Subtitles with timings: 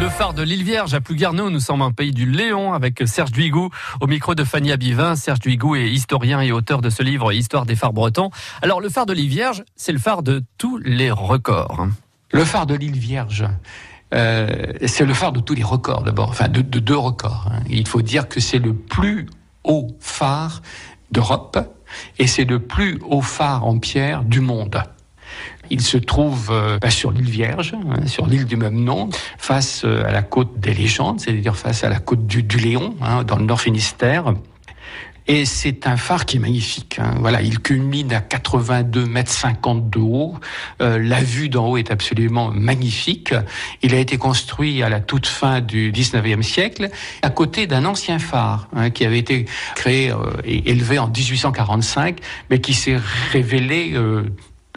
[0.00, 3.30] Le phare de l'île Vierge à Plougarneau, nous sommes un pays du Léon avec Serge
[3.30, 3.70] Duigou
[4.00, 5.14] au micro de Fanny Abivin.
[5.14, 8.30] Serge Duigou est historien et auteur de ce livre Histoire des phares bretons.
[8.60, 11.86] Alors le phare de l'île Vierge, c'est le phare de tous les records.
[12.32, 13.44] Le phare de l'île Vierge.
[14.12, 17.50] Euh, c'est le phare de tous les records d'abord, enfin de, deux records.
[17.52, 17.62] Hein.
[17.70, 19.26] Il faut dire que c'est le plus
[19.62, 20.60] haut phare
[21.12, 21.58] d'Europe
[22.18, 24.82] et c'est le plus haut phare en pierre du monde.
[25.70, 30.06] Il se trouve euh, sur l'île Vierge, hein, sur l'île du même nom, face euh,
[30.06, 33.44] à la côte des légendes, c'est-à-dire face à la côte du, Léon, hein, dans le
[33.44, 34.34] Nord Finistère.
[35.26, 36.98] Et c'est un phare qui est magnifique.
[36.98, 37.14] Hein.
[37.18, 40.34] Voilà, il culmine à 82 mètres 50 de haut.
[40.82, 43.32] Euh, la vue d'en haut est absolument magnifique.
[43.80, 46.90] Il a été construit à la toute fin du 19e siècle,
[47.22, 50.12] à côté d'un ancien phare qui avait été créé
[50.44, 52.20] et élevé en 1845,
[52.50, 52.98] mais qui s'est
[53.32, 53.94] révélé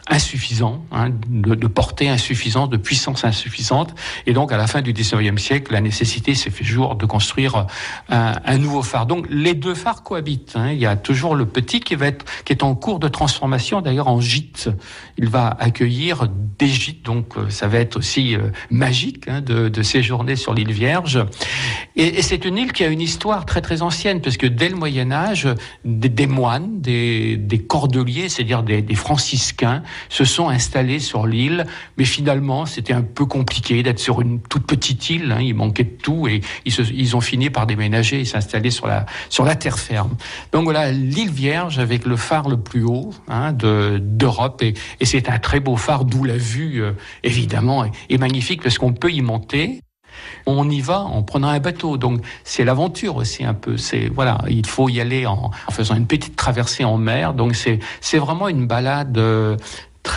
[0.09, 3.93] insuffisant, hein, de, de, portée insuffisante, de puissance insuffisante.
[4.25, 7.67] Et donc, à la fin du 19e siècle, la nécessité s'est fait jour de construire
[8.09, 9.05] un, un, nouveau phare.
[9.05, 10.53] Donc, les deux phares cohabitent.
[10.55, 10.71] Hein.
[10.71, 13.81] Il y a toujours le petit qui va être, qui est en cours de transformation,
[13.81, 14.69] d'ailleurs en gîte.
[15.17, 19.69] Il va accueillir des gîtes, donc euh, ça va être aussi euh, magique hein, de,
[19.69, 21.23] de, séjourner sur l'île Vierge.
[21.95, 24.69] Et, et c'est une île qui a une histoire très très ancienne, parce que dès
[24.69, 25.47] le Moyen Âge,
[25.85, 31.65] des, des moines, des, des cordeliers, c'est-à-dire des, des franciscains, se sont installés sur l'île,
[31.97, 35.83] mais finalement c'était un peu compliqué d'être sur une toute petite île, hein, il manquait
[35.83, 39.45] de tout et ils, se, ils, ont fini par déménager et s'installer sur la, sur
[39.45, 40.15] la terre ferme.
[40.51, 45.29] Donc voilà, l'île Vierge avec le phare le plus haut hein, d'Europe et, et c'est
[45.29, 46.91] un très beau phare d'où la vue euh,
[47.23, 49.81] évidemment est, est magnifique parce qu'on peut y monter
[50.45, 51.97] on y va en prenant un bateau.
[51.97, 53.77] Donc c'est l'aventure aussi un peu.
[53.77, 57.33] C'est voilà, il faut y aller en, en, faisant une petite traversée en mer.
[57.33, 59.57] Donc c'est c'est vraiment une balade euh,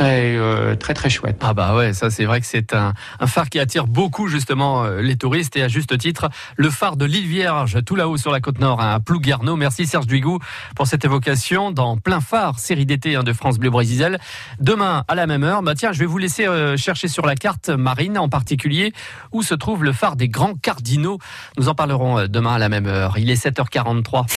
[0.00, 1.36] très euh, très très chouette.
[1.42, 2.94] Ah bah ouais, ça c'est vrai que c'est un,
[3.26, 7.04] phare qui attire beaucoup justement euh, les touristes et à juste titre le phare de
[7.04, 9.56] l'île Vierge tout là-haut sur la côte nord hein, à Plouguerneau.
[9.56, 10.38] Merci Serge Duigou
[10.74, 14.18] pour cette évocation dans plein phare série d'été hein, de France Bleu Brésil.
[14.58, 17.34] Demain à la même heure, bah tiens, je vais vous laisser euh, chercher sur la
[17.34, 18.94] carte marine en particulier
[19.32, 21.18] où se trouve le phare des Grands Cardinaux.
[21.58, 23.18] Nous en parlerons demain à la même heure.
[23.18, 24.24] Il est 7h43.